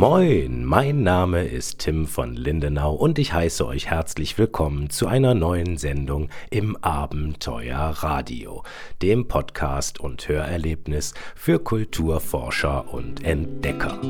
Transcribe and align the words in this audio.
Moin, 0.00 0.64
mein 0.64 1.02
Name 1.02 1.44
ist 1.44 1.80
Tim 1.80 2.06
von 2.06 2.34
Lindenau 2.34 2.94
und 2.94 3.18
ich 3.18 3.34
heiße 3.34 3.66
euch 3.66 3.90
herzlich 3.90 4.38
willkommen 4.38 4.88
zu 4.88 5.06
einer 5.06 5.34
neuen 5.34 5.76
Sendung 5.76 6.30
im 6.48 6.74
Abenteuer 6.76 7.76
Radio, 7.98 8.62
dem 9.02 9.28
Podcast 9.28 10.00
und 10.00 10.26
Hörerlebnis 10.26 11.12
für 11.34 11.58
Kulturforscher 11.58 12.90
und 12.94 13.22
Entdecker. 13.22 14.00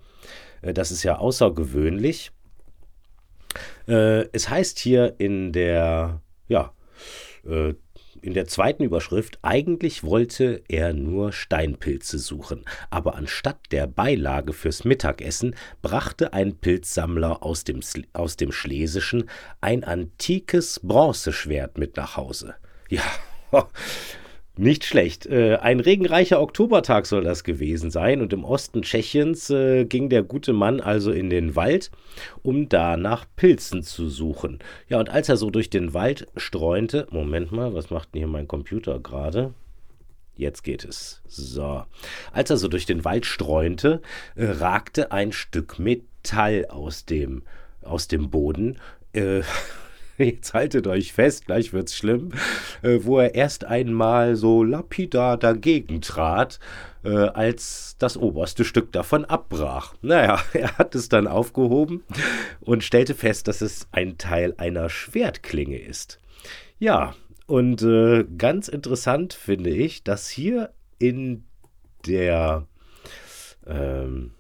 Äh, 0.62 0.72
das 0.72 0.91
ist 0.91 1.02
ja 1.02 1.19
außergewöhnlich. 1.19 2.33
Äh, 3.86 4.27
es 4.33 4.48
heißt 4.48 4.78
hier 4.78 5.14
in 5.19 5.52
der, 5.52 6.22
ja, 6.48 6.72
äh, 7.47 7.74
in 8.22 8.34
der 8.34 8.47
zweiten 8.47 8.83
Überschrift, 8.83 9.39
eigentlich 9.42 10.02
wollte 10.02 10.62
er 10.69 10.92
nur 10.92 11.33
Steinpilze 11.33 12.19
suchen, 12.19 12.64
aber 12.91 13.14
anstatt 13.14 13.58
der 13.70 13.86
Beilage 13.86 14.52
fürs 14.52 14.84
Mittagessen 14.84 15.55
brachte 15.80 16.33
ein 16.33 16.56
Pilzsammler 16.56 17.42
aus 17.44 17.62
dem, 17.62 17.80
aus 18.14 18.36
dem 18.36 18.50
Schlesischen 18.50 19.30
ein 19.61 19.84
antikes 19.84 20.80
Bronzeschwert 20.83 21.78
mit 21.78 21.97
nach 21.97 22.17
Hause. 22.17 22.56
Ja, 22.89 23.05
Nicht 24.58 24.84
schlecht. 24.84 25.26
Äh, 25.26 25.56
ein 25.56 25.80
regenreicher 25.80 26.40
Oktobertag 26.40 27.04
soll 27.04 27.24
das 27.24 27.44
gewesen 27.44 27.90
sein 27.90 28.22
und 28.22 28.32
im 28.32 28.42
Osten 28.42 28.80
Tschechiens 28.80 29.50
äh, 29.50 29.84
ging 29.84 30.08
der 30.08 30.22
gute 30.22 30.54
Mann 30.54 30.80
also 30.80 31.12
in 31.12 31.28
den 31.28 31.56
Wald, 31.56 31.90
um 32.42 32.70
da 32.70 32.96
nach 32.96 33.27
Pilzen 33.36 33.82
zu 33.82 34.08
suchen. 34.08 34.60
Ja, 34.88 34.98
und 34.98 35.10
als 35.10 35.28
er 35.28 35.36
so 35.36 35.50
durch 35.50 35.68
den 35.68 35.92
Wald 35.92 36.28
streunte, 36.38 37.06
Moment 37.10 37.52
mal, 37.52 37.74
was 37.74 37.90
macht 37.90 38.14
denn 38.14 38.20
hier 38.20 38.28
mein 38.28 38.48
Computer 38.48 38.98
gerade? 38.98 39.52
Jetzt 40.36 40.62
geht 40.64 40.84
es. 40.84 41.20
So. 41.27 41.84
Als 42.33 42.48
er 42.48 42.56
so 42.56 42.68
durch 42.68 42.86
den 42.86 43.05
Wald 43.05 43.27
streunte, 43.27 44.00
äh, 44.36 44.46
ragte 44.46 45.12
ein 45.12 45.33
Stück 45.33 45.78
Metall 45.78 46.64
aus 46.70 47.05
dem, 47.05 47.42
aus 47.83 48.08
dem 48.08 48.30
Boden. 48.30 48.78
Äh, 49.12 49.42
jetzt 50.24 50.54
haltet 50.54 50.86
euch 50.86 51.12
fest, 51.12 51.46
gleich 51.46 51.72
wird's 51.72 51.96
schlimm, 51.96 52.30
äh, 52.82 53.00
wo 53.02 53.18
er 53.18 53.34
erst 53.34 53.64
einmal 53.64 54.36
so 54.36 54.62
lapidar 54.62 55.36
dagegen 55.36 56.00
trat, 56.00 56.58
äh, 57.04 57.10
als 57.10 57.96
das 57.98 58.16
oberste 58.16 58.64
Stück 58.64 58.92
davon 58.92 59.24
abbrach. 59.24 59.94
Naja, 60.02 60.40
er 60.52 60.78
hat 60.78 60.94
es 60.94 61.08
dann 61.08 61.27
aufgehoben 61.27 62.04
und 62.60 62.84
stellte 62.84 63.14
fest, 63.14 63.48
dass 63.48 63.60
es 63.60 63.88
ein 63.92 64.18
Teil 64.18 64.54
einer 64.56 64.88
Schwertklinge 64.88 65.78
ist. 65.78 66.20
Ja, 66.78 67.14
und 67.46 67.83
äh, 67.83 68.24
ganz 68.36 68.68
interessant 68.68 69.33
finde 69.34 69.70
ich, 69.70 70.02
dass 70.02 70.28
hier 70.28 70.70
in 70.98 71.44
der 72.06 72.66
ähm, 73.66 74.33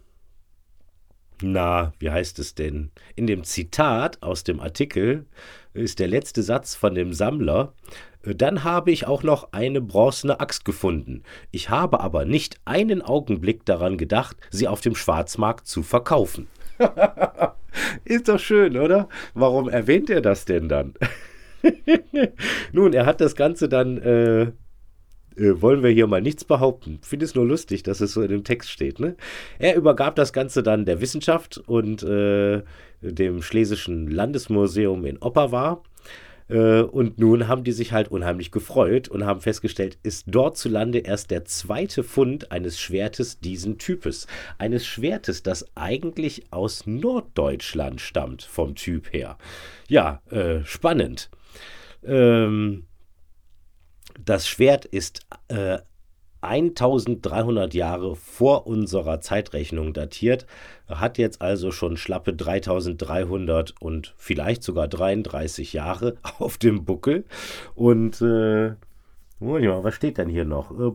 na, 1.42 1.92
wie 1.98 2.10
heißt 2.10 2.38
es 2.38 2.54
denn? 2.54 2.90
In 3.14 3.26
dem 3.26 3.44
Zitat 3.44 4.22
aus 4.22 4.44
dem 4.44 4.60
Artikel 4.60 5.26
ist 5.76 5.98
der 5.98 6.08
letzte 6.08 6.42
Satz 6.42 6.74
von 6.74 6.94
dem 6.94 7.12
Sammler. 7.12 7.72
Äh, 8.22 8.34
dann 8.34 8.64
habe 8.64 8.90
ich 8.90 9.06
auch 9.06 9.22
noch 9.22 9.52
eine 9.52 9.80
bronzene 9.80 10.40
Axt 10.40 10.64
gefunden. 10.64 11.22
Ich 11.50 11.70
habe 11.70 12.00
aber 12.00 12.24
nicht 12.24 12.60
einen 12.64 13.02
Augenblick 13.02 13.64
daran 13.64 13.98
gedacht, 13.98 14.36
sie 14.50 14.68
auf 14.68 14.80
dem 14.80 14.94
Schwarzmarkt 14.94 15.66
zu 15.66 15.82
verkaufen. 15.82 16.48
ist 18.04 18.28
doch 18.28 18.38
schön, 18.38 18.76
oder? 18.76 19.08
Warum 19.34 19.68
erwähnt 19.68 20.10
er 20.10 20.20
das 20.20 20.44
denn 20.44 20.68
dann? 20.68 20.94
Nun, 22.72 22.92
er 22.92 23.06
hat 23.06 23.20
das 23.20 23.34
Ganze 23.34 23.68
dann 23.68 23.98
äh, 23.98 24.52
äh, 25.36 25.60
wollen 25.60 25.82
wir 25.82 25.90
hier 25.90 26.06
mal 26.06 26.22
nichts 26.22 26.44
behaupten. 26.44 26.98
Finde 27.02 27.24
es 27.24 27.34
nur 27.34 27.46
lustig, 27.46 27.82
dass 27.82 28.00
es 28.00 28.12
so 28.12 28.22
in 28.22 28.30
dem 28.30 28.44
Text 28.44 28.70
steht. 28.70 29.00
Ne? 29.00 29.16
Er 29.58 29.76
übergab 29.76 30.16
das 30.16 30.32
Ganze 30.32 30.62
dann 30.62 30.84
der 30.84 31.00
Wissenschaft 31.00 31.58
und 31.66 32.02
äh, 32.02 32.62
dem 33.00 33.42
Schlesischen 33.42 34.08
Landesmuseum 34.08 35.04
in 35.04 35.18
Opperwar. 35.18 35.82
Äh, 36.48 36.82
und 36.82 37.18
nun 37.18 37.48
haben 37.48 37.64
die 37.64 37.72
sich 37.72 37.92
halt 37.92 38.08
unheimlich 38.08 38.50
gefreut 38.50 39.08
und 39.08 39.24
haben 39.24 39.40
festgestellt, 39.40 39.98
ist 40.02 40.26
dort 40.28 40.56
zu 40.56 40.68
Lande 40.68 40.98
erst 40.98 41.30
der 41.30 41.44
zweite 41.44 42.02
Fund 42.02 42.52
eines 42.52 42.78
Schwertes 42.78 43.40
diesen 43.40 43.78
Types. 43.78 44.26
Eines 44.58 44.86
Schwertes, 44.86 45.42
das 45.42 45.66
eigentlich 45.74 46.44
aus 46.50 46.86
Norddeutschland 46.86 48.00
stammt, 48.00 48.42
vom 48.42 48.74
Typ 48.74 49.12
her. 49.12 49.38
Ja, 49.88 50.22
äh, 50.30 50.64
spannend. 50.64 51.30
Ähm, 52.04 52.84
das 54.24 54.48
Schwert 54.48 54.84
ist 54.84 55.26
äh, 55.48 55.78
1300 56.42 57.74
Jahre 57.74 58.14
vor 58.14 58.66
unserer 58.66 59.20
Zeitrechnung 59.20 59.92
datiert, 59.92 60.46
hat 60.88 61.18
jetzt 61.18 61.42
also 61.42 61.72
schon 61.72 61.96
schlappe 61.96 62.34
3300 62.34 63.74
und 63.80 64.14
vielleicht 64.16 64.62
sogar 64.62 64.86
33 64.86 65.72
Jahre 65.72 66.16
auf 66.38 66.58
dem 66.58 66.84
Buckel. 66.84 67.24
Und 67.74 68.20
äh, 68.22 68.74
was 69.40 69.94
steht 69.94 70.18
denn 70.18 70.28
hier 70.28 70.44
noch? 70.44 70.70
Äh, 70.70 70.90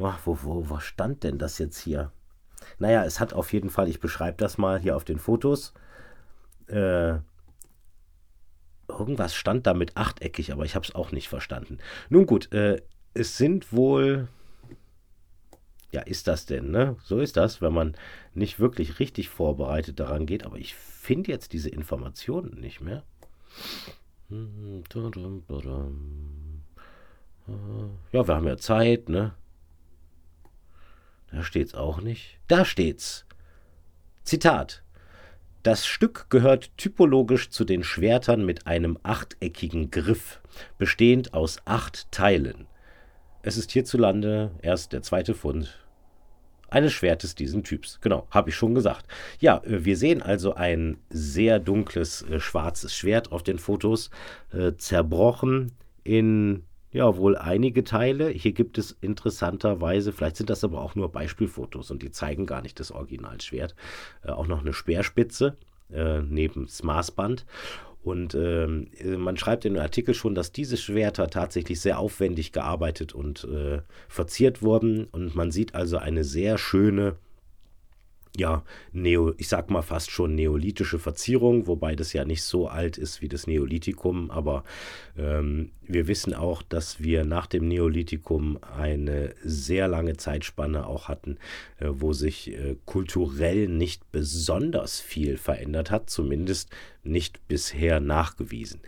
Ach, 0.00 0.20
wo, 0.24 0.38
wo, 0.42 0.70
wo 0.70 0.78
stand 0.78 1.24
denn 1.24 1.38
das 1.38 1.58
jetzt 1.58 1.78
hier? 1.78 2.12
Naja, 2.78 3.04
es 3.04 3.20
hat 3.20 3.32
auf 3.34 3.52
jeden 3.52 3.70
Fall, 3.70 3.88
ich 3.88 4.00
beschreibe 4.00 4.36
das 4.38 4.58
mal 4.58 4.78
hier 4.78 4.96
auf 4.96 5.04
den 5.04 5.18
Fotos. 5.18 5.74
Äh, 6.66 7.18
Irgendwas 8.88 9.34
stand 9.34 9.66
da 9.66 9.74
mit 9.74 9.96
achteckig, 9.96 10.52
aber 10.52 10.64
ich 10.64 10.74
habe 10.74 10.86
es 10.86 10.94
auch 10.94 11.12
nicht 11.12 11.28
verstanden. 11.28 11.78
Nun 12.08 12.26
gut, 12.26 12.52
äh, 12.52 12.80
es 13.14 13.36
sind 13.36 13.72
wohl. 13.72 14.28
Ja, 15.90 16.02
ist 16.02 16.28
das 16.28 16.44
denn, 16.44 16.70
ne? 16.70 16.96
So 17.02 17.18
ist 17.18 17.36
das, 17.36 17.62
wenn 17.62 17.72
man 17.72 17.96
nicht 18.34 18.60
wirklich 18.60 18.98
richtig 18.98 19.28
vorbereitet 19.28 20.00
daran 20.00 20.26
geht. 20.26 20.44
Aber 20.44 20.58
ich 20.58 20.74
finde 20.74 21.30
jetzt 21.30 21.52
diese 21.52 21.70
Informationen 21.70 22.60
nicht 22.60 22.80
mehr. 22.80 23.04
Ja, 28.12 28.28
wir 28.28 28.34
haben 28.34 28.46
ja 28.46 28.58
Zeit, 28.58 29.08
ne? 29.08 29.34
Da 31.30 31.42
steht's 31.42 31.74
auch 31.74 32.00
nicht. 32.00 32.38
Da 32.48 32.64
steht's. 32.64 33.24
Zitat. 34.24 34.82
Das 35.62 35.86
Stück 35.86 36.26
gehört 36.30 36.70
typologisch 36.76 37.50
zu 37.50 37.64
den 37.64 37.82
Schwertern 37.82 38.44
mit 38.44 38.66
einem 38.66 38.98
achteckigen 39.02 39.90
Griff, 39.90 40.40
bestehend 40.78 41.34
aus 41.34 41.58
acht 41.64 42.10
Teilen. 42.12 42.66
Es 43.42 43.56
ist 43.56 43.72
hierzulande 43.72 44.52
erst 44.62 44.92
der 44.92 45.02
zweite 45.02 45.34
Fund 45.34 45.78
eines 46.70 46.92
Schwertes 46.92 47.34
diesen 47.34 47.64
Typs. 47.64 47.98
Genau, 48.00 48.26
habe 48.30 48.50
ich 48.50 48.56
schon 48.56 48.74
gesagt. 48.74 49.06
Ja, 49.40 49.62
äh, 49.64 49.84
wir 49.84 49.96
sehen 49.96 50.22
also 50.22 50.54
ein 50.54 50.98
sehr 51.10 51.58
dunkles 51.58 52.22
äh, 52.22 52.40
schwarzes 52.40 52.94
Schwert 52.94 53.32
auf 53.32 53.42
den 53.42 53.58
Fotos, 53.58 54.10
äh, 54.52 54.74
zerbrochen 54.76 55.72
in 56.04 56.64
ja, 56.90 57.16
wohl 57.16 57.36
einige 57.36 57.84
Teile. 57.84 58.28
Hier 58.28 58.52
gibt 58.52 58.78
es 58.78 58.96
interessanterweise, 59.00 60.12
vielleicht 60.12 60.36
sind 60.36 60.50
das 60.50 60.64
aber 60.64 60.80
auch 60.80 60.94
nur 60.94 61.10
Beispielfotos 61.12 61.90
und 61.90 62.02
die 62.02 62.10
zeigen 62.10 62.46
gar 62.46 62.62
nicht 62.62 62.80
das 62.80 62.90
Originalschwert, 62.92 63.74
äh, 64.24 64.30
auch 64.30 64.46
noch 64.46 64.60
eine 64.60 64.72
Speerspitze. 64.72 65.56
äh, 65.92 66.20
neben 66.22 66.66
das 66.66 66.82
Maßband. 66.82 67.46
Und 68.02 68.34
ähm, 68.34 68.88
man 69.16 69.36
schreibt 69.36 69.64
in 69.64 69.74
dem 69.74 69.82
Artikel 69.82 70.14
schon, 70.14 70.34
dass 70.34 70.52
diese 70.52 70.76
Schwerter 70.76 71.28
tatsächlich 71.28 71.80
sehr 71.80 71.98
aufwendig 71.98 72.52
gearbeitet 72.52 73.12
und 73.12 73.44
äh, 73.44 73.82
verziert 74.08 74.62
wurden. 74.62 75.04
Und 75.04 75.34
man 75.34 75.50
sieht 75.50 75.74
also 75.74 75.98
eine 75.98 76.24
sehr 76.24 76.58
schöne 76.58 77.16
ja, 78.38 78.62
Neo, 78.92 79.34
ich 79.36 79.48
sag 79.48 79.70
mal 79.70 79.82
fast 79.82 80.10
schon 80.10 80.34
neolithische 80.34 80.98
Verzierung, 80.98 81.66
wobei 81.66 81.96
das 81.96 82.12
ja 82.12 82.24
nicht 82.24 82.42
so 82.42 82.68
alt 82.68 82.96
ist 82.96 83.20
wie 83.20 83.28
das 83.28 83.46
Neolithikum, 83.46 84.30
aber 84.30 84.64
ähm, 85.16 85.72
wir 85.82 86.06
wissen 86.06 86.34
auch, 86.34 86.62
dass 86.62 87.02
wir 87.02 87.24
nach 87.24 87.46
dem 87.46 87.66
Neolithikum 87.66 88.58
eine 88.62 89.34
sehr 89.42 89.88
lange 89.88 90.16
Zeitspanne 90.16 90.86
auch 90.86 91.08
hatten, 91.08 91.38
äh, 91.80 91.88
wo 91.90 92.12
sich 92.12 92.52
äh, 92.52 92.76
kulturell 92.84 93.68
nicht 93.68 94.10
besonders 94.12 95.00
viel 95.00 95.36
verändert 95.36 95.90
hat, 95.90 96.08
zumindest 96.08 96.70
nicht 97.02 97.46
bisher 97.48 98.00
nachgewiesen. 98.00 98.80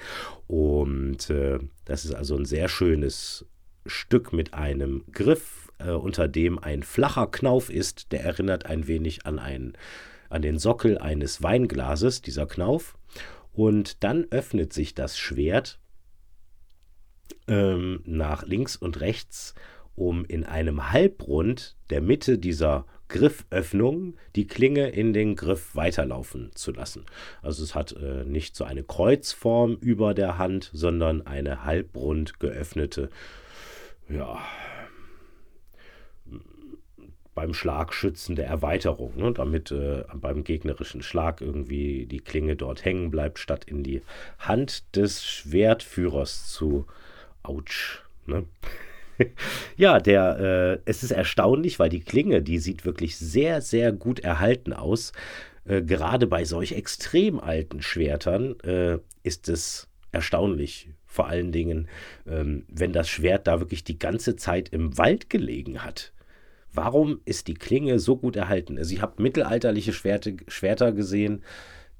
Und 0.46 1.30
äh, 1.30 1.58
das 1.84 2.04
ist 2.04 2.14
also 2.14 2.36
ein 2.36 2.44
sehr 2.44 2.68
schönes 2.68 3.46
Stück 3.86 4.32
mit 4.32 4.54
einem 4.54 5.04
Griff, 5.12 5.70
äh, 5.78 5.90
unter 5.90 6.28
dem 6.28 6.58
ein 6.58 6.82
flacher 6.82 7.26
Knauf 7.26 7.70
ist, 7.70 8.12
der 8.12 8.22
erinnert 8.22 8.66
ein 8.66 8.86
wenig 8.86 9.26
an, 9.26 9.38
einen, 9.38 9.74
an 10.28 10.42
den 10.42 10.58
Sockel 10.58 10.98
eines 10.98 11.42
Weinglases, 11.42 12.22
dieser 12.22 12.46
Knauf. 12.46 12.96
Und 13.52 14.04
dann 14.04 14.26
öffnet 14.30 14.72
sich 14.72 14.94
das 14.94 15.18
Schwert 15.18 15.78
ähm, 17.48 18.02
nach 18.04 18.44
links 18.44 18.76
und 18.76 19.00
rechts, 19.00 19.54
um 19.96 20.24
in 20.24 20.44
einem 20.44 20.92
Halbrund 20.92 21.76
der 21.90 22.00
Mitte 22.00 22.38
dieser 22.38 22.86
Grifföffnung 23.10 24.14
die 24.36 24.46
Klinge 24.46 24.88
in 24.88 25.12
den 25.12 25.34
Griff 25.34 25.74
weiterlaufen 25.74 26.50
zu 26.54 26.72
lassen. 26.72 27.04
Also 27.42 27.64
es 27.64 27.74
hat 27.74 27.92
äh, 27.92 28.24
nicht 28.24 28.54
so 28.56 28.64
eine 28.64 28.84
Kreuzform 28.84 29.76
über 29.80 30.14
der 30.14 30.38
Hand, 30.38 30.70
sondern 30.72 31.26
eine 31.26 31.64
halbrund 31.64 32.38
geöffnete, 32.40 33.10
ja, 34.10 34.38
beim 37.34 37.54
Schlagschützen 37.54 38.36
der 38.36 38.46
Erweiterung, 38.46 39.16
ne, 39.16 39.32
damit 39.32 39.70
äh, 39.70 40.04
beim 40.14 40.44
gegnerischen 40.44 41.02
Schlag 41.02 41.40
irgendwie 41.40 42.06
die 42.06 42.20
Klinge 42.20 42.56
dort 42.56 42.84
hängen 42.84 43.10
bleibt, 43.10 43.38
statt 43.38 43.64
in 43.64 43.82
die 43.82 44.02
Hand 44.38 44.96
des 44.96 45.24
Schwertführers 45.24 46.48
zu. 46.48 46.86
Autsch. 47.42 48.02
Ne? 48.26 48.44
ja, 49.76 49.98
der, 49.98 50.80
äh, 50.84 50.90
es 50.90 51.02
ist 51.02 51.12
erstaunlich, 51.12 51.78
weil 51.78 51.88
die 51.88 52.00
Klinge, 52.00 52.42
die 52.42 52.58
sieht 52.58 52.84
wirklich 52.84 53.16
sehr, 53.16 53.62
sehr 53.62 53.92
gut 53.92 54.20
erhalten 54.20 54.74
aus. 54.74 55.12
Äh, 55.64 55.82
gerade 55.82 56.26
bei 56.26 56.44
solch 56.44 56.72
extrem 56.72 57.40
alten 57.40 57.80
Schwertern 57.80 58.60
äh, 58.60 58.98
ist 59.22 59.48
es 59.48 59.89
erstaunlich. 60.12 60.90
Vor 61.06 61.26
allen 61.26 61.52
Dingen, 61.52 61.88
ähm, 62.26 62.64
wenn 62.68 62.92
das 62.92 63.08
Schwert 63.08 63.46
da 63.46 63.60
wirklich 63.60 63.84
die 63.84 63.98
ganze 63.98 64.36
Zeit 64.36 64.68
im 64.70 64.96
Wald 64.96 65.30
gelegen 65.30 65.82
hat. 65.82 66.12
Warum 66.72 67.20
ist 67.24 67.48
die 67.48 67.54
Klinge 67.54 67.98
so 67.98 68.16
gut 68.16 68.36
erhalten? 68.36 68.78
Also 68.78 68.94
ich 68.94 69.02
habe 69.02 69.20
mittelalterliche 69.22 69.92
Schwerte, 69.92 70.36
Schwerter 70.46 70.92
gesehen, 70.92 71.42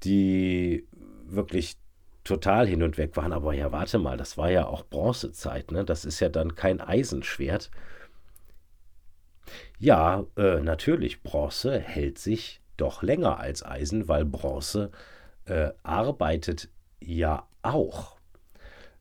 die 0.04 0.86
wirklich 1.26 1.76
total 2.24 2.66
hin 2.66 2.82
und 2.82 2.98
weg 2.98 3.16
waren. 3.16 3.32
Aber 3.32 3.52
ja, 3.52 3.72
warte 3.72 3.98
mal, 3.98 4.16
das 4.16 4.38
war 4.38 4.50
ja 4.50 4.66
auch 4.66 4.84
Bronzezeit, 4.84 5.72
ne? 5.72 5.84
Das 5.84 6.04
ist 6.04 6.20
ja 6.20 6.28
dann 6.28 6.54
kein 6.54 6.80
Eisenschwert. 6.80 7.70
Ja, 9.78 10.24
äh, 10.36 10.60
natürlich, 10.60 11.22
Bronze 11.22 11.78
hält 11.80 12.18
sich 12.18 12.60
doch 12.76 13.02
länger 13.02 13.38
als 13.40 13.64
Eisen, 13.64 14.08
weil 14.08 14.24
Bronze 14.24 14.90
äh, 15.46 15.70
arbeitet 15.82 16.68
ja 17.00 17.46
auch 17.62 18.20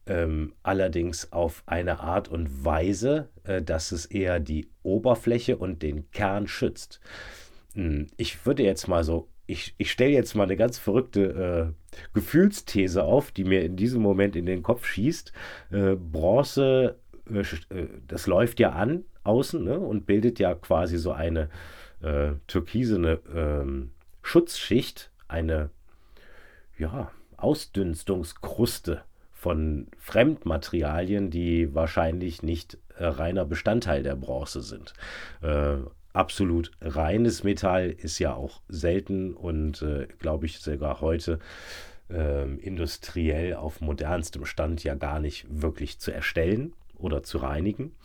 ähm, 0.09 0.53
allerdings 0.63 1.31
auf 1.31 1.63
eine 1.65 1.99
Art 1.99 2.27
und 2.27 2.65
Weise, 2.65 3.29
äh, 3.43 3.61
dass 3.61 3.91
es 3.91 4.05
eher 4.05 4.39
die 4.39 4.69
Oberfläche 4.83 5.57
und 5.57 5.81
den 5.83 6.09
Kern 6.11 6.47
schützt. 6.47 6.99
Hm, 7.75 8.07
ich 8.17 8.45
würde 8.45 8.63
jetzt 8.63 8.87
mal 8.87 9.03
so, 9.03 9.29
ich, 9.45 9.75
ich 9.77 9.91
stelle 9.91 10.11
jetzt 10.11 10.35
mal 10.35 10.43
eine 10.43 10.57
ganz 10.57 10.77
verrückte 10.77 11.73
äh, 11.93 11.97
Gefühlsthese 12.13 13.03
auf, 13.03 13.31
die 13.31 13.43
mir 13.43 13.63
in 13.63 13.75
diesem 13.75 14.01
Moment 14.01 14.35
in 14.35 14.45
den 14.45 14.63
Kopf 14.63 14.85
schießt. 14.85 15.31
Äh, 15.71 15.95
Bronze, 15.95 16.97
äh, 17.31 17.39
äh, 17.39 17.87
das 18.07 18.27
läuft 18.27 18.59
ja 18.59 18.71
an 18.71 19.05
außen 19.23 19.63
ne, 19.63 19.79
und 19.79 20.05
bildet 20.05 20.39
ja 20.39 20.55
quasi 20.55 20.97
so 20.97 21.11
eine 21.11 21.49
äh, 22.01 22.31
türkisene 22.47 23.19
ähm, 23.33 23.91
Schutzschicht, 24.23 25.11
eine 25.27 25.69
ja, 26.77 27.11
Ausdünstungskruste 27.43 29.01
von 29.31 29.87
Fremdmaterialien, 29.97 31.29
die 31.29 31.73
wahrscheinlich 31.73 32.43
nicht 32.43 32.77
äh, 32.97 33.05
reiner 33.05 33.45
Bestandteil 33.45 34.03
der 34.03 34.15
Bronze 34.15 34.61
sind. 34.61 34.93
Äh, 35.41 35.77
absolut 36.13 36.71
reines 36.81 37.43
Metall 37.43 37.89
ist 37.89 38.19
ja 38.19 38.33
auch 38.33 38.61
selten 38.67 39.33
und 39.33 39.81
äh, 39.81 40.07
glaube 40.19 40.45
ich 40.45 40.59
sogar 40.59 40.99
heute 40.99 41.39
ähm, 42.09 42.59
industriell 42.59 43.53
auf 43.53 43.81
modernstem 43.81 44.45
Stand 44.45 44.83
ja 44.83 44.95
gar 44.95 45.19
nicht 45.19 45.45
wirklich 45.49 45.99
zu 45.99 46.11
erstellen 46.11 46.73
oder 46.95 47.23
zu 47.23 47.37
reinigen. 47.37 47.95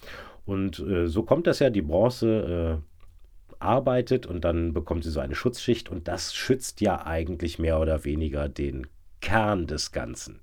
Und 0.46 0.78
äh, 0.78 1.08
so 1.08 1.22
kommt 1.22 1.46
das 1.46 1.58
ja, 1.58 1.70
die 1.70 1.82
Bronze 1.82 2.80
äh, 2.80 3.56
arbeitet 3.58 4.26
und 4.26 4.44
dann 4.44 4.72
bekommt 4.72 5.04
sie 5.04 5.10
so 5.10 5.20
eine 5.20 5.34
Schutzschicht 5.34 5.88
und 5.88 6.06
das 6.06 6.34
schützt 6.34 6.80
ja 6.80 7.04
eigentlich 7.06 7.58
mehr 7.58 7.80
oder 7.80 8.04
weniger 8.04 8.48
den 8.48 8.86
Kern 9.24 9.66
des 9.66 9.90
Ganzen. 9.90 10.38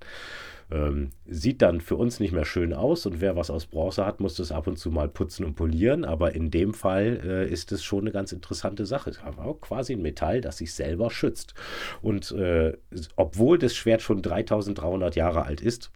Ähm, 0.72 1.10
sieht 1.26 1.62
dann 1.62 1.80
für 1.80 1.96
uns 1.96 2.18
nicht 2.18 2.32
mehr 2.32 2.44
schön 2.44 2.72
aus 2.72 3.06
und 3.06 3.20
wer 3.20 3.36
was 3.36 3.50
aus 3.50 3.66
Bronze 3.66 4.04
hat, 4.04 4.20
muss 4.20 4.34
das 4.34 4.50
ab 4.50 4.66
und 4.66 4.76
zu 4.76 4.90
mal 4.90 5.08
putzen 5.08 5.44
und 5.44 5.54
polieren. 5.54 6.04
Aber 6.04 6.34
in 6.34 6.50
dem 6.50 6.74
Fall 6.74 7.20
äh, 7.24 7.48
ist 7.48 7.70
es 7.70 7.84
schon 7.84 8.00
eine 8.00 8.10
ganz 8.10 8.32
interessante 8.32 8.84
Sache. 8.84 9.10
Es 9.10 9.18
ist 9.18 9.60
quasi 9.60 9.92
ein 9.92 10.02
Metall, 10.02 10.40
das 10.40 10.58
sich 10.58 10.74
selber 10.74 11.10
schützt. 11.10 11.54
Und 12.00 12.32
äh, 12.32 12.76
obwohl 13.16 13.58
das 13.58 13.74
Schwert 13.76 14.02
schon 14.02 14.20
3300 14.20 15.14
Jahre 15.14 15.44
alt 15.44 15.60
ist, 15.60 15.92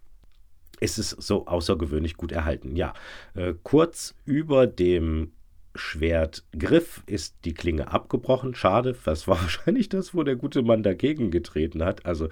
ist 0.79 0.99
es 0.99 1.11
so 1.11 1.47
außergewöhnlich 1.47 2.17
gut 2.17 2.31
erhalten. 2.31 2.77
Ja, 2.77 2.95
äh, 3.35 3.55
kurz 3.63 4.15
über 4.27 4.67
dem 4.67 5.33
Schwertgriff 5.77 7.03
ist 7.07 7.37
die 7.45 7.55
Klinge 7.55 7.93
abgebrochen. 7.93 8.55
Schade, 8.55 8.97
das 9.05 9.29
war 9.29 9.41
wahrscheinlich 9.41 9.89
das, 9.89 10.15
wo 10.15 10.23
der 10.23 10.37
gute 10.37 10.63
Mann 10.63 10.83
dagegen 10.83 11.31
getreten 11.31 11.85
hat. 11.85 12.07
Also 12.07 12.29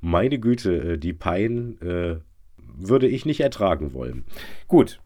meine 0.00 0.38
Güte, 0.38 0.92
äh, 0.94 0.98
die 0.98 1.12
Pein 1.12 1.80
äh, 1.80 2.16
würde 2.76 3.08
ich 3.08 3.26
nicht 3.26 3.40
ertragen 3.40 3.92
wollen. 3.92 4.24
Gut. 4.68 5.00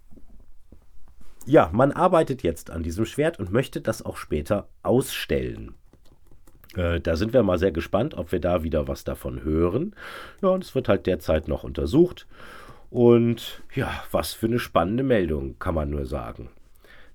Ja, 1.47 1.71
man 1.73 1.93
arbeitet 1.93 2.43
jetzt 2.43 2.71
an 2.71 2.83
diesem 2.83 3.07
Schwert 3.07 3.39
und 3.39 3.51
möchte 3.51 3.81
das 3.81 4.05
auch 4.05 4.19
später 4.19 4.69
ausstellen. 4.83 5.75
Äh, 6.77 7.01
da 7.01 7.17
sind 7.17 7.33
wir 7.33 7.43
mal 7.43 7.59
sehr 7.59 7.73
gespannt, 7.73 8.15
ob 8.15 8.33
wir 8.33 8.41
da 8.41 8.63
wieder 8.63 8.89
was 8.89 9.05
davon 9.05 9.43
hören. 9.43 9.95
Ja, 10.43 10.49
und 10.51 10.65
es 10.65 10.75
wird 10.75 10.89
halt 10.89 11.07
derzeit 11.07 11.49
noch 11.49 11.65
untersucht. 11.65 12.27
Und 12.91 13.63
ja, 13.75 14.03
was 14.11 14.33
für 14.33 14.47
eine 14.47 14.59
spannende 14.59 15.03
Meldung, 15.03 15.59
kann 15.59 15.75
man 15.75 15.91
nur 15.91 16.07
sagen. 16.07 16.51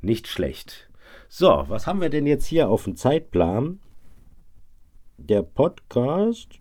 Nicht 0.04 0.28
schlecht. 0.28 0.90
So, 1.30 1.64
was 1.70 1.88
haben 1.88 2.02
wir 2.02 2.10
denn 2.10 2.28
jetzt 2.28 2.46
hier 2.46 2.68
auf 2.68 2.84
dem 2.84 2.98
Zeitplan? 2.98 3.80
Der 5.18 5.42
Podcast. 5.44 6.60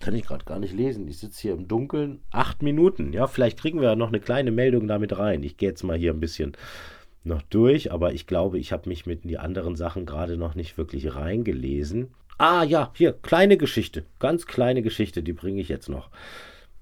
Kann 0.00 0.14
ich 0.14 0.24
gerade 0.24 0.46
gar 0.46 0.58
nicht 0.58 0.72
lesen. 0.72 1.06
Ich 1.08 1.18
sitze 1.18 1.42
hier 1.42 1.52
im 1.52 1.68
Dunkeln. 1.68 2.22
Acht 2.30 2.62
Minuten. 2.62 3.12
Ja, 3.12 3.26
vielleicht 3.26 3.58
kriegen 3.58 3.82
wir 3.82 3.94
noch 3.96 4.08
eine 4.08 4.18
kleine 4.18 4.50
Meldung 4.50 4.88
damit 4.88 5.18
rein. 5.18 5.42
Ich 5.42 5.58
gehe 5.58 5.68
jetzt 5.68 5.82
mal 5.82 5.98
hier 5.98 6.14
ein 6.14 6.20
bisschen 6.20 6.56
noch 7.22 7.42
durch, 7.42 7.92
aber 7.92 8.14
ich 8.14 8.26
glaube, 8.26 8.58
ich 8.58 8.72
habe 8.72 8.88
mich 8.88 9.04
mit 9.04 9.24
die 9.24 9.36
anderen 9.36 9.76
Sachen 9.76 10.06
gerade 10.06 10.38
noch 10.38 10.54
nicht 10.54 10.78
wirklich 10.78 11.14
reingelesen. 11.14 12.14
Ah 12.38 12.62
ja, 12.62 12.92
hier, 12.94 13.12
kleine 13.12 13.58
Geschichte. 13.58 14.06
Ganz 14.20 14.46
kleine 14.46 14.80
Geschichte, 14.80 15.22
die 15.22 15.34
bringe 15.34 15.60
ich 15.60 15.68
jetzt 15.68 15.90
noch. 15.90 16.08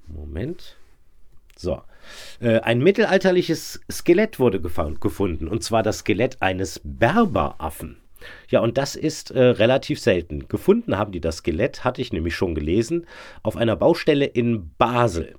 Moment. 0.06 0.76
So. 1.60 1.82
Äh, 2.40 2.60
ein 2.60 2.78
mittelalterliches 2.78 3.80
Skelett 3.90 4.38
wurde 4.38 4.60
gefunden, 4.60 5.46
und 5.46 5.62
zwar 5.62 5.82
das 5.82 5.98
Skelett 5.98 6.40
eines 6.40 6.80
Berberaffen. 6.82 7.98
Ja, 8.48 8.60
und 8.60 8.78
das 8.78 8.96
ist 8.96 9.30
äh, 9.30 9.42
relativ 9.42 10.00
selten. 10.00 10.48
Gefunden 10.48 10.96
haben 10.96 11.12
die 11.12 11.20
das 11.20 11.38
Skelett, 11.38 11.84
hatte 11.84 12.00
ich 12.00 12.12
nämlich 12.12 12.34
schon 12.34 12.54
gelesen, 12.54 13.06
auf 13.42 13.56
einer 13.56 13.76
Baustelle 13.76 14.24
in 14.24 14.72
Basel. 14.78 15.34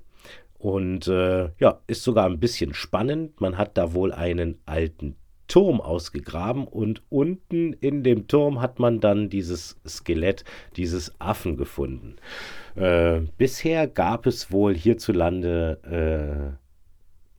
Und 0.58 1.08
äh, 1.08 1.50
ja, 1.58 1.80
ist 1.88 2.04
sogar 2.04 2.26
ein 2.26 2.38
bisschen 2.38 2.72
spannend. 2.72 3.40
Man 3.40 3.58
hat 3.58 3.76
da 3.76 3.92
wohl 3.92 4.12
einen 4.12 4.60
alten 4.64 5.16
Turm 5.52 5.82
ausgegraben 5.82 6.66
und 6.66 7.02
unten 7.10 7.74
in 7.74 8.02
dem 8.02 8.26
Turm 8.26 8.62
hat 8.62 8.78
man 8.78 9.00
dann 9.00 9.28
dieses 9.28 9.76
Skelett 9.86 10.44
dieses 10.78 11.12
Affen 11.20 11.58
gefunden. 11.58 12.16
Äh, 12.74 13.20
bisher 13.36 13.86
gab 13.86 14.24
es 14.24 14.50
wohl 14.50 14.74
hierzulande 14.74 16.58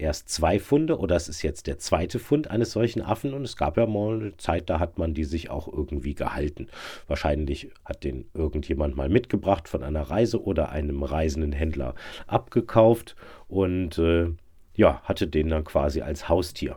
erst 0.03 0.29
zwei 0.29 0.59
Funde 0.59 0.99
oder 0.99 1.15
es 1.15 1.27
ist 1.27 1.41
jetzt 1.41 1.65
der 1.65 1.79
zweite 1.79 2.19
Fund 2.19 2.51
eines 2.51 2.71
solchen 2.73 3.01
Affen 3.01 3.33
und 3.33 3.43
es 3.43 3.57
gab 3.57 3.77
ja 3.77 3.87
mal 3.87 4.19
eine 4.19 4.37
Zeit, 4.37 4.69
da 4.69 4.79
hat 4.79 4.99
man 4.99 5.13
die 5.13 5.23
sich 5.23 5.49
auch 5.49 5.67
irgendwie 5.67 6.13
gehalten. 6.13 6.67
Wahrscheinlich 7.07 7.71
hat 7.85 8.03
den 8.03 8.25
irgendjemand 8.33 8.95
mal 8.95 9.09
mitgebracht 9.09 9.67
von 9.67 9.81
einer 9.81 10.03
Reise 10.03 10.43
oder 10.43 10.69
einem 10.69 11.03
reisenden 11.03 11.53
Händler 11.53 11.95
abgekauft 12.27 13.15
und 13.47 13.97
äh, 13.97 14.27
ja, 14.75 15.01
hatte 15.03 15.27
den 15.27 15.49
dann 15.49 15.63
quasi 15.63 16.01
als 16.01 16.29
Haustier. 16.29 16.75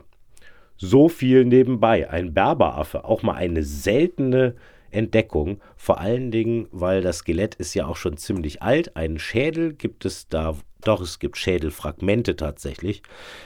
So 0.77 1.09
viel 1.09 1.45
nebenbei. 1.45 2.09
Ein 2.09 2.33
Berberaffe, 2.33 3.05
auch 3.05 3.23
mal 3.23 3.33
eine 3.33 3.63
seltene 3.63 4.55
Entdeckung. 4.91 5.59
Vor 5.75 5.99
allen 5.99 6.31
Dingen, 6.31 6.67
weil 6.71 7.01
das 7.01 7.19
Skelett 7.19 7.55
ist 7.55 7.73
ja 7.73 7.85
auch 7.87 7.97
schon 7.97 8.17
ziemlich 8.17 8.61
alt. 8.61 8.95
Einen 8.95 9.19
Schädel 9.19 9.73
gibt 9.73 10.05
es 10.05 10.27
da, 10.29 10.55
doch 10.81 11.01
es 11.01 11.19
gibt 11.19 11.37
Schädelfragmente 11.37 12.35
tatsächlich. 12.35 13.01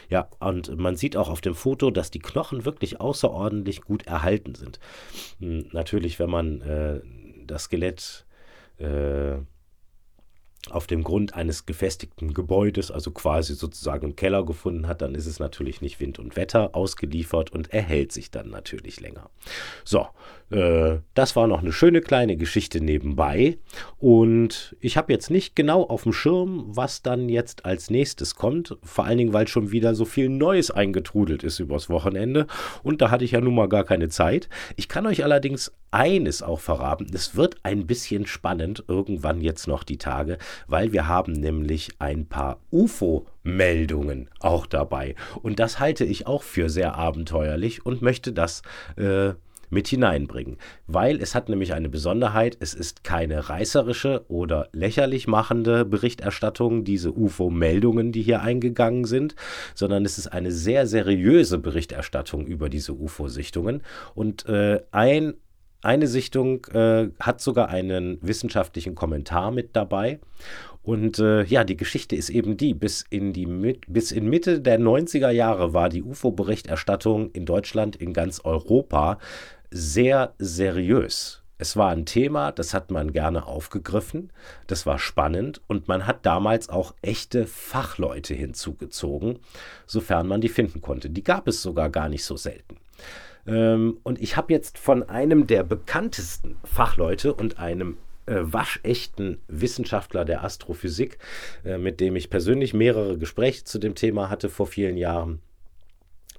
Ja, 0.10 0.30
und 0.40 0.78
man 0.78 0.96
sieht 0.96 1.18
auch 1.18 1.30
auf 1.30 1.42
dem 1.42 1.56
Foto, 1.56 1.90
dass 1.90 2.12
die 2.12 2.20
Knochen 2.20 2.66
wirklich 2.66 3.00
außerordentlich 3.00 3.82
gut 3.82 4.08
erhalten 4.08 4.56
sind. 4.56 4.80
Hm, 5.40 5.68
natürlich, 5.72 6.20
wenn 6.20 6.30
man 6.30 6.62
äh, 6.62 7.02
das 7.48 7.64
Skelett 7.64 8.26
äh, 8.78 9.38
auf 10.70 10.88
dem 10.88 11.04
Grund 11.04 11.34
eines 11.34 11.66
gefestigten 11.66 12.34
Gebäudes, 12.34 12.92
also 12.92 13.12
quasi 13.12 13.56
sozusagen 13.56 14.08
im 14.08 14.16
Keller 14.16 14.46
gefunden 14.46 14.88
hat, 14.88 15.02
dann 15.02 15.16
ist 15.16 15.26
es 15.26 15.40
natürlich 15.40 15.82
nicht 15.82 16.00
Wind 16.00 16.20
und 16.20 16.36
Wetter 16.36 16.76
ausgeliefert 16.76 17.52
und 17.52 17.74
erhält 17.74 18.12
sich 18.12 18.32
dann 18.32 18.50
natürlich 18.50 19.00
länger. 19.00 19.30
So, 19.84 20.08
äh, 20.52 21.00
das 21.14 21.36
war 21.36 21.48
noch 21.48 21.62
eine 21.62 21.72
schöne 21.72 22.02
kleine 22.02 22.38
Geschichte 22.38 22.82
nebenbei. 22.82 23.58
Und 23.98 24.76
ich 24.80 24.98
habe 24.98 25.12
jetzt 25.12 25.32
nicht 25.32 25.56
genau 25.56 25.84
auf 25.84 26.04
dem 26.04 26.14
Schirm, 26.14 26.66
was 26.68 27.02
dann 27.02 27.30
jetzt 27.30 27.66
als 27.66 27.90
nächstes 27.90 28.36
kommt, 28.36 28.78
vor 28.84 29.06
allen 29.06 29.18
Dingen, 29.18 29.34
weil 29.34 29.48
schon 29.48 29.72
wieder 29.72 29.96
so 29.96 30.06
viel 30.06 30.30
Neues 30.30 30.70
eingetrudelt 30.70 31.44
ist 31.44 31.60
übers 31.60 31.90
Wochenende. 31.90 32.48
Und 32.84 33.02
da 33.02 33.10
hatte 33.10 33.26
ich 33.26 33.32
ja 33.32 33.42
nun 33.42 33.56
mal 33.56 33.70
gar 33.70 33.84
keine 33.84 34.10
Zeit. 34.10 34.50
Ich 34.76 34.88
kann 34.88 35.08
euch 35.08 35.24
allerdings 35.24 35.72
eines 35.92 36.42
auch 36.42 36.60
verraten, 36.60 37.08
es 37.14 37.36
wird 37.36 37.58
ein 37.64 37.86
bisschen 37.86 38.26
spannend 38.26 38.86
irgendwann 38.88 39.42
jetzt 39.42 39.68
noch 39.68 39.84
die 39.84 39.98
Tage, 39.98 40.38
weil 40.68 40.92
wir 40.92 41.08
haben 41.08 41.34
nämlich 41.34 41.90
ein 42.00 42.26
paar 42.26 42.60
UFO-Meldungen 42.72 44.30
auch 44.40 44.66
dabei. 44.66 45.16
Und 45.42 45.60
das 45.60 45.80
halte 45.80 46.06
ich 46.06 46.28
auch 46.28 46.44
für 46.44 46.70
sehr 46.70 46.96
abenteuerlich 46.96 47.86
und 47.86 48.02
möchte 48.02 48.34
das 48.34 48.62
äh, 48.98 49.34
mit 49.72 49.88
hineinbringen. 49.88 50.58
Weil 50.86 51.20
es 51.20 51.34
hat 51.34 51.50
nämlich 51.50 51.74
eine 51.74 51.90
Besonderheit, 51.90 52.58
es 52.60 52.74
ist 52.74 53.04
keine 53.04 53.50
reißerische 53.50 54.26
oder 54.28 54.70
lächerlich 54.74 55.28
machende 55.28 55.86
Berichterstattung, 55.86 56.84
diese 56.84 57.12
UFO-Meldungen, 57.12 58.12
die 58.12 58.22
hier 58.22 58.42
eingegangen 58.42 59.06
sind, 59.06 59.36
sondern 59.74 60.06
es 60.06 60.18
ist 60.18 60.28
eine 60.28 60.52
sehr 60.52 60.86
seriöse 60.86 61.58
Berichterstattung 61.58 62.46
über 62.46 62.70
diese 62.70 62.94
UFO-Sichtungen. 62.94 63.82
Und 64.14 64.46
äh, 64.48 64.82
ein 64.92 65.34
eine 65.82 66.08
Sichtung 66.08 66.66
äh, 66.68 67.10
hat 67.20 67.42
sogar 67.42 67.70
einen 67.70 68.20
wissenschaftlichen 68.22 68.96
Kommentar 68.96 69.52
mit 69.52 69.76
dabei. 69.76 70.20
Und 70.84 71.20
äh, 71.20 71.44
ja, 71.44 71.64
die 71.64 71.78
Geschichte 71.78 72.16
ist 72.16 72.30
eben 72.30 72.58
die, 72.58 72.74
bis 72.74 73.06
in, 73.10 73.34
die 73.34 73.46
bis 73.88 74.12
in 74.12 74.30
Mitte 74.30 74.62
der 74.62 74.80
90er 74.80 75.30
Jahre 75.30 75.74
war 75.74 75.90
die 75.90 76.04
UFO-Berichterstattung 76.04 77.32
in 77.32 77.46
Deutschland, 77.46 77.96
in 77.96 78.14
ganz 78.14 78.42
Europa 78.44 79.20
sehr 79.70 80.34
seriös. 80.40 81.42
Es 81.60 81.78
war 81.78 81.92
ein 81.92 82.08
Thema, 82.08 82.52
das 82.52 82.74
hat 82.74 82.90
man 82.90 83.14
gerne 83.14 83.46
aufgegriffen, 83.46 84.34
das 84.66 84.88
war 84.88 84.98
spannend 84.98 85.62
und 85.68 85.88
man 85.88 86.08
hat 86.08 86.26
damals 86.26 86.70
auch 86.70 86.96
echte 87.04 87.46
Fachleute 87.46 88.34
hinzugezogen, 88.34 89.38
sofern 89.86 90.28
man 90.28 90.42
die 90.42 90.50
finden 90.50 90.82
konnte. 90.82 91.12
Die 91.12 91.24
gab 91.24 91.48
es 91.48 91.62
sogar 91.62 91.92
gar 91.92 92.10
nicht 92.10 92.26
so 92.26 92.36
selten. 92.36 92.78
Ähm, 93.48 93.98
und 94.04 94.22
ich 94.22 94.38
habe 94.38 94.54
jetzt 94.54 94.78
von 94.78 95.04
einem 95.04 95.48
der 95.48 95.64
bekanntesten 95.64 96.58
Fachleute 96.64 97.34
und 97.34 97.60
einem 97.60 97.98
äh, 98.26 98.36
waschechten 98.42 99.40
Wissenschaftler 99.48 100.26
der 100.26 100.44
Astrophysik, 100.44 101.18
äh, 101.66 101.78
mit 101.78 102.00
dem 102.00 102.16
ich 102.16 102.30
persönlich 102.30 102.74
mehrere 102.74 103.18
Gespräche 103.18 103.64
zu 103.64 103.80
dem 103.80 103.96
Thema 103.96 104.30
hatte 104.30 104.50
vor 104.50 104.68
vielen 104.68 104.98
Jahren, 104.98 105.42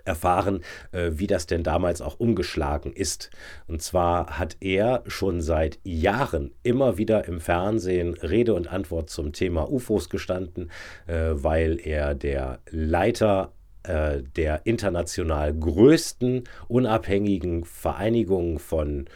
erfahren, 0.04 0.62
äh, 0.92 1.10
wie 1.14 1.26
das 1.26 1.46
denn 1.46 1.62
damals 1.62 2.00
auch 2.00 2.18
umgeschlagen 2.18 2.92
ist. 2.92 3.30
Und 3.66 3.82
zwar 3.82 4.38
hat 4.38 4.56
er 4.60 5.04
schon 5.06 5.40
seit 5.40 5.78
Jahren 5.84 6.52
immer 6.62 6.98
wieder 6.98 7.26
im 7.26 7.40
Fernsehen 7.40 8.14
Rede 8.14 8.54
und 8.54 8.72
Antwort 8.72 9.10
zum 9.10 9.32
Thema 9.32 9.70
UFOs 9.70 10.08
gestanden, 10.08 10.70
äh, 11.06 11.30
weil 11.32 11.78
er 11.82 12.14
der 12.14 12.60
Leiter 12.70 13.52
äh, 13.84 14.22
der 14.36 14.62
international 14.64 15.54
größten 15.54 16.44
unabhängigen 16.68 17.64
Vereinigung 17.64 18.58
von 18.58 19.06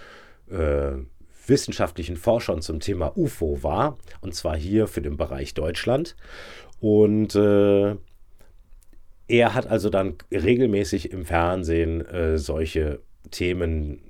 äh, 0.50 0.92
wissenschaftlichen 1.46 2.16
Forschern 2.16 2.62
zum 2.62 2.80
Thema 2.80 3.16
UFO 3.16 3.62
war, 3.62 3.99
und 4.20 4.35
zwar 4.35 4.56
hier 4.56 4.87
für 4.88 5.02
den 5.02 5.16
Bereich 5.16 5.54
Deutschland. 5.54 6.16
Und 6.80 7.35
äh, 7.35 7.96
er 9.28 9.54
hat 9.54 9.66
also 9.66 9.90
dann 9.90 10.16
regelmäßig 10.30 11.11
im 11.12 11.25
Fernsehen 11.25 12.04
äh, 12.06 12.38
solche 12.38 13.00
Themen 13.30 14.00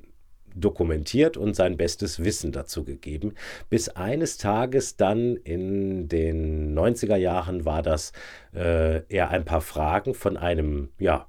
dokumentiert 0.57 1.37
und 1.37 1.55
sein 1.55 1.77
bestes 1.77 2.25
Wissen 2.25 2.53
dazu 2.53 2.85
gegeben. 2.85 3.35
Bis 3.71 3.89
eines 3.91 4.39
Tages 4.39 4.97
dann 4.97 5.37
in 5.37 6.09
den 6.09 6.77
90er 6.77 7.17
Jahren 7.17 7.65
war 7.65 7.83
das, 7.83 8.13
äh, 8.55 9.03
er 9.09 9.31
ein 9.31 9.45
paar 9.45 9.61
Fragen 9.61 10.15
von 10.15 10.37
einem, 10.37 10.89
ja, 10.99 11.27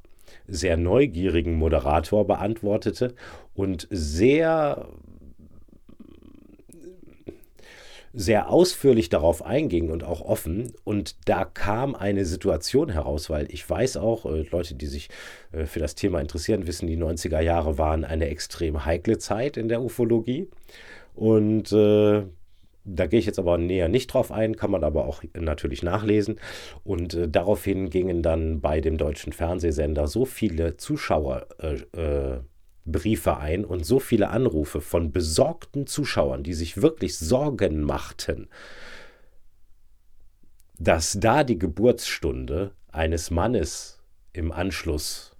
sehr 0.47 0.77
neugierigen 0.77 1.55
Moderator 1.55 2.25
beantwortete 2.25 3.13
und 3.53 3.87
sehr 3.91 4.87
sehr 8.13 8.49
ausführlich 8.49 9.09
darauf 9.09 9.45
einging 9.45 9.89
und 9.89 10.03
auch 10.03 10.21
offen. 10.21 10.73
Und 10.83 11.15
da 11.25 11.45
kam 11.45 11.95
eine 11.95 12.25
Situation 12.25 12.89
heraus, 12.89 13.29
weil 13.29 13.47
ich 13.51 13.69
weiß 13.69 13.97
auch, 13.97 14.25
äh, 14.25 14.45
Leute, 14.51 14.75
die 14.75 14.87
sich 14.87 15.09
äh, 15.51 15.65
für 15.65 15.79
das 15.79 15.95
Thema 15.95 16.19
interessieren, 16.19 16.67
wissen, 16.67 16.87
die 16.87 16.97
90er 16.97 17.41
Jahre 17.41 17.77
waren 17.77 18.03
eine 18.03 18.27
extrem 18.27 18.85
heikle 18.85 19.17
Zeit 19.17 19.57
in 19.57 19.67
der 19.67 19.81
Ufologie. 19.81 20.47
Und 21.15 21.71
äh, 21.71 22.23
da 22.87 23.05
gehe 23.05 23.19
ich 23.19 23.25
jetzt 23.25 23.39
aber 23.39 23.57
näher 23.57 23.89
nicht 23.89 24.07
drauf 24.13 24.31
ein, 24.31 24.55
kann 24.55 24.71
man 24.71 24.83
aber 24.83 25.05
auch 25.05 25.21
natürlich 25.37 25.83
nachlesen. 25.83 26.39
Und 26.83 27.13
äh, 27.13 27.27
daraufhin 27.27 27.89
gingen 27.89 28.23
dann 28.23 28.61
bei 28.61 28.81
dem 28.81 28.97
deutschen 28.97 29.33
Fernsehsender 29.33 30.07
so 30.07 30.25
viele 30.25 30.77
Zuschauer 30.77 31.47
äh, 31.59 31.75
äh, 31.99 32.39
Briefe 32.87 33.37
ein 33.37 33.65
und 33.65 33.85
so 33.85 33.99
viele 33.99 34.29
Anrufe 34.29 34.81
von 34.81 35.11
besorgten 35.11 35.87
Zuschauern, 35.87 36.43
die 36.43 36.53
sich 36.53 36.81
wirklich 36.81 37.17
Sorgen 37.17 37.81
machten, 37.81 38.47
dass 40.79 41.17
da 41.19 41.43
die 41.43 41.59
Geburtsstunde 41.59 42.71
eines 42.91 43.29
Mannes 43.29 44.01
im 44.33 44.51
Anschluss 44.51 45.35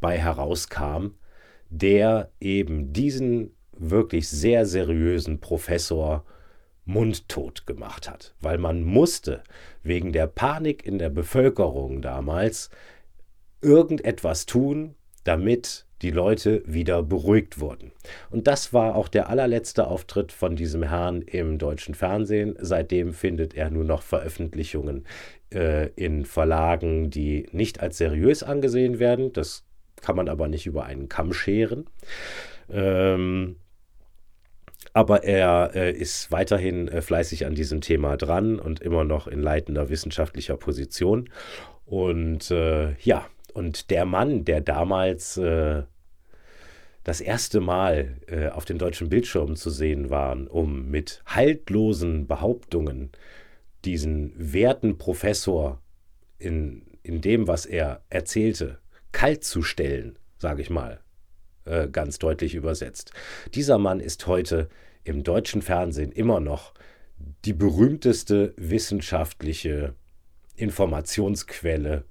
bei 0.00 0.18
herauskam, 0.18 1.14
der 1.70 2.30
eben 2.40 2.92
diesen 2.92 3.54
wirklich 3.72 4.28
sehr 4.28 4.66
seriösen 4.66 5.40
Professor 5.40 6.24
mundtot 6.84 7.66
gemacht 7.66 8.08
hat, 8.08 8.34
weil 8.40 8.58
man 8.58 8.84
musste 8.84 9.42
wegen 9.82 10.12
der 10.12 10.26
Panik 10.28 10.86
in 10.86 10.98
der 10.98 11.10
Bevölkerung 11.10 12.00
damals 12.00 12.70
irgendetwas 13.60 14.46
tun, 14.46 14.94
damit 15.24 15.85
die 16.02 16.10
Leute 16.10 16.62
wieder 16.66 17.02
beruhigt 17.02 17.60
wurden. 17.60 17.92
Und 18.30 18.46
das 18.46 18.72
war 18.72 18.94
auch 18.94 19.08
der 19.08 19.28
allerletzte 19.28 19.86
Auftritt 19.86 20.32
von 20.32 20.56
diesem 20.56 20.82
Herrn 20.82 21.22
im 21.22 21.58
deutschen 21.58 21.94
Fernsehen. 21.94 22.56
Seitdem 22.58 23.12
findet 23.12 23.54
er 23.54 23.70
nur 23.70 23.84
noch 23.84 24.02
Veröffentlichungen 24.02 25.06
äh, 25.52 25.88
in 25.96 26.24
Verlagen, 26.24 27.10
die 27.10 27.48
nicht 27.52 27.80
als 27.80 27.98
seriös 27.98 28.42
angesehen 28.42 28.98
werden. 28.98 29.32
Das 29.32 29.64
kann 30.02 30.16
man 30.16 30.28
aber 30.28 30.48
nicht 30.48 30.66
über 30.66 30.84
einen 30.84 31.08
Kamm 31.08 31.32
scheren. 31.32 31.86
Ähm, 32.70 33.56
aber 34.92 35.24
er 35.24 35.72
äh, 35.74 35.92
ist 35.92 36.30
weiterhin 36.32 36.88
äh, 36.88 37.02
fleißig 37.02 37.46
an 37.46 37.54
diesem 37.54 37.80
Thema 37.80 38.16
dran 38.16 38.58
und 38.58 38.80
immer 38.80 39.04
noch 39.04 39.26
in 39.26 39.42
leitender 39.42 39.88
wissenschaftlicher 39.88 40.56
Position. 40.56 41.28
Und 41.84 42.50
äh, 42.50 42.94
ja, 43.00 43.26
und 43.56 43.88
der 43.90 44.04
Mann, 44.04 44.44
der 44.44 44.60
damals 44.60 45.38
äh, 45.38 45.82
das 47.04 47.22
erste 47.22 47.60
Mal 47.60 48.20
äh, 48.26 48.48
auf 48.48 48.66
den 48.66 48.76
deutschen 48.76 49.08
Bildschirmen 49.08 49.56
zu 49.56 49.70
sehen 49.70 50.10
war, 50.10 50.36
um 50.50 50.90
mit 50.90 51.22
haltlosen 51.24 52.26
Behauptungen 52.26 53.12
diesen 53.86 54.34
werten 54.36 54.98
Professor 54.98 55.80
in, 56.38 56.82
in 57.02 57.22
dem, 57.22 57.48
was 57.48 57.64
er 57.64 58.02
erzählte, 58.10 58.78
kalt 59.12 59.42
zu 59.42 59.62
stellen, 59.62 60.18
sage 60.36 60.60
ich 60.60 60.68
mal, 60.68 61.00
äh, 61.64 61.88
ganz 61.88 62.18
deutlich 62.18 62.54
übersetzt. 62.54 63.12
Dieser 63.54 63.78
Mann 63.78 64.00
ist 64.00 64.26
heute 64.26 64.68
im 65.02 65.22
deutschen 65.22 65.62
Fernsehen 65.62 66.12
immer 66.12 66.40
noch 66.40 66.74
die 67.46 67.54
berühmteste 67.54 68.52
wissenschaftliche 68.58 69.94
Informationsquelle 70.56 72.04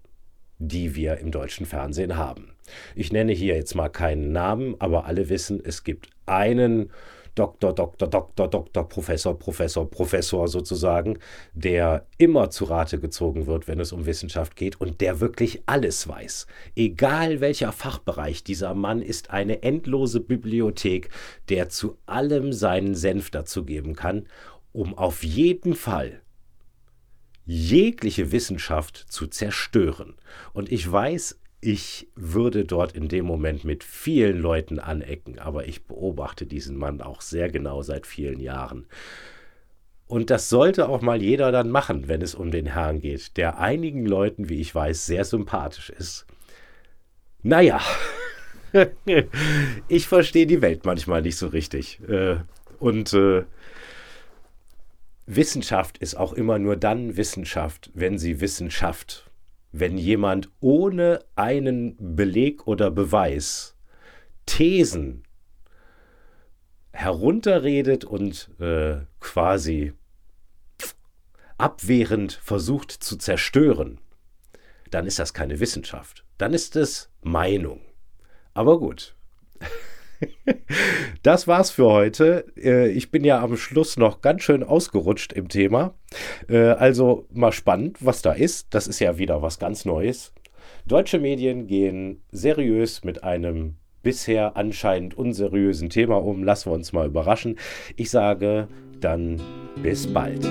die 0.59 0.95
wir 0.95 1.17
im 1.17 1.31
deutschen 1.31 1.65
Fernsehen 1.65 2.17
haben. 2.17 2.51
Ich 2.95 3.11
nenne 3.11 3.33
hier 3.33 3.55
jetzt 3.55 3.75
mal 3.75 3.89
keinen 3.89 4.31
Namen, 4.31 4.75
aber 4.79 5.05
alle 5.05 5.29
wissen, 5.29 5.61
es 5.63 5.83
gibt 5.83 6.09
einen 6.25 6.91
Doktor, 7.35 7.73
Doktor, 7.73 8.07
Doktor, 8.07 8.47
Doktor, 8.47 8.87
Professor, 8.87 9.37
Professor, 9.37 9.89
Professor 9.89 10.47
sozusagen, 10.47 11.19
der 11.53 12.07
immer 12.17 12.49
zu 12.49 12.63
Rate 12.63 12.97
gezogen 12.97 13.45
wird, 13.45 13.67
wenn 13.67 13.81
es 13.81 13.91
um 13.91 14.05
Wissenschaft 14.05 14.55
geht 14.55 14.79
und 14.79 15.01
der 15.01 15.19
wirklich 15.19 15.61
alles 15.65 16.07
weiß. 16.07 16.47
Egal 16.77 17.41
welcher 17.41 17.73
Fachbereich, 17.73 18.45
dieser 18.45 18.73
Mann 18.73 19.01
ist 19.01 19.31
eine 19.31 19.63
endlose 19.63 20.21
Bibliothek, 20.21 21.09
der 21.49 21.67
zu 21.67 21.97
allem 22.05 22.53
seinen 22.53 22.95
Senf 22.95 23.29
dazugeben 23.31 23.95
kann, 23.95 24.27
um 24.71 24.97
auf 24.97 25.23
jeden 25.23 25.75
Fall 25.75 26.21
jegliche 27.45 28.31
Wissenschaft 28.31 29.05
zu 29.09 29.27
zerstören. 29.27 30.15
Und 30.53 30.71
ich 30.71 30.89
weiß, 30.91 31.39
ich 31.61 32.07
würde 32.15 32.65
dort 32.65 32.91
in 32.93 33.07
dem 33.07 33.25
Moment 33.25 33.63
mit 33.63 33.83
vielen 33.83 34.39
Leuten 34.39 34.79
anecken, 34.79 35.39
aber 35.39 35.67
ich 35.67 35.85
beobachte 35.85 36.45
diesen 36.45 36.77
Mann 36.77 37.01
auch 37.01 37.21
sehr 37.21 37.49
genau 37.49 37.81
seit 37.81 38.05
vielen 38.05 38.39
Jahren. 38.39 38.85
Und 40.07 40.29
das 40.29 40.49
sollte 40.49 40.87
auch 40.87 41.01
mal 41.01 41.21
jeder 41.21 41.51
dann 41.51 41.71
machen, 41.71 42.07
wenn 42.07 42.21
es 42.21 42.35
um 42.35 42.51
den 42.51 42.67
Herrn 42.67 42.99
geht, 42.99 43.37
der 43.37 43.57
einigen 43.57 44.05
Leuten, 44.05 44.49
wie 44.49 44.61
ich 44.61 44.73
weiß, 44.73 45.07
sehr 45.07 45.25
sympathisch 45.25 45.89
ist. 45.89 46.27
Naja, 47.41 47.81
ich 49.87 50.07
verstehe 50.07 50.45
die 50.45 50.61
Welt 50.61 50.85
manchmal 50.85 51.23
nicht 51.23 51.37
so 51.37 51.47
richtig. 51.47 51.99
Äh, 52.07 52.37
und 52.79 53.13
äh, 53.13 53.45
Wissenschaft 55.25 55.97
ist 55.97 56.15
auch 56.15 56.33
immer 56.33 56.59
nur 56.59 56.75
dann 56.75 57.17
Wissenschaft, 57.17 57.91
wenn 57.93 58.17
sie 58.17 58.41
Wissenschaft 58.41 59.31
wenn 59.77 59.97
jemand 59.97 60.49
ohne 60.61 61.25
einen 61.35 61.97
Beleg 62.15 62.65
oder 62.65 62.91
Beweis 62.91 63.75
Thesen 64.45 65.23
herunterredet 66.93 68.05
und 68.05 68.49
äh, 68.61 69.01
quasi 69.19 69.91
abwehrend 71.57 72.31
versucht 72.31 72.91
zu 72.91 73.17
zerstören, 73.17 73.99
dann 74.91 75.05
ist 75.05 75.19
das 75.19 75.33
keine 75.33 75.59
Wissenschaft. 75.59 76.23
Dann 76.37 76.53
ist 76.53 76.77
es 76.77 77.09
Meinung. 77.21 77.81
Aber 78.53 78.79
gut. 78.79 79.13
das 81.23 81.47
war's 81.47 81.71
für 81.71 81.85
heute. 81.85 82.45
Äh, 82.57 82.89
ich 82.89 83.11
bin 83.11 83.23
ja 83.23 83.41
am 83.41 83.57
Schluss 83.57 83.97
noch 83.97 84.21
ganz 84.21 84.43
schön 84.43 84.63
ausgerutscht 84.63 85.33
im 85.33 85.49
Thema. 85.49 85.93
Äh, 86.49 86.57
also 86.57 87.27
mal 87.31 87.51
spannend, 87.51 87.97
was 87.99 88.21
da 88.21 88.33
ist. 88.33 88.67
Das 88.73 88.87
ist 88.87 88.99
ja 88.99 89.17
wieder 89.17 89.41
was 89.41 89.59
ganz 89.59 89.85
Neues. 89.85 90.33
Deutsche 90.85 91.19
Medien 91.19 91.67
gehen 91.67 92.21
seriös 92.31 93.03
mit 93.03 93.23
einem 93.23 93.75
bisher 94.03 94.55
anscheinend 94.55 95.17
unseriösen 95.17 95.89
Thema 95.89 96.17
um. 96.17 96.43
Lassen 96.43 96.69
wir 96.69 96.75
uns 96.75 96.93
mal 96.93 97.07
überraschen. 97.07 97.57
Ich 97.95 98.11
sage 98.11 98.67
dann 98.99 99.41
bis 99.81 100.07
bald. 100.07 100.47